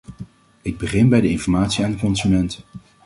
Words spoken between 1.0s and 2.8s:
bij de informatie aan de consument.